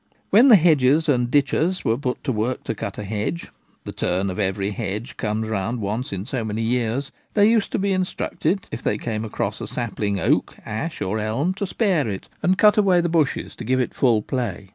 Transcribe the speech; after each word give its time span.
When 0.31 0.47
the 0.47 0.55
hedgers 0.55 1.07
and 1.07 1.29
ditchers 1.29 1.85
were 1.85 1.95
put 1.95 2.23
to 2.23 2.31
work 2.31 2.63
to 2.63 2.73
cut 2.73 2.97
a 2.97 3.03
hedge— 3.03 3.51
the 3.85 3.91
turn 3.91 4.31
of 4.31 4.39
every 4.39 4.71
hedge 4.71 5.15
comes 5.15 5.47
round 5.47 5.79
once 5.79 6.11
in 6.11 6.25
so 6.25 6.43
many 6.43 6.63
years— 6.63 7.11
they 7.35 7.47
used 7.47 7.71
to 7.73 7.77
be 7.77 7.93
instructed, 7.93 8.67
if 8.71 8.81
they 8.81 8.97
came 8.97 9.23
across 9.23 9.61
a 9.61 9.67
sapling 9.67 10.19
oak, 10.19 10.55
ash, 10.65 11.03
or 11.03 11.19
elm, 11.19 11.53
to 11.53 11.67
spare 11.67 12.07
it, 12.07 12.29
and 12.41 12.57
cut 12.57 12.79
away 12.79 12.99
the 12.99 13.09
bushes 13.09 13.55
to 13.57 13.63
give 13.63 13.79
it 13.79 13.93
full 13.93 14.23
play. 14.23 14.69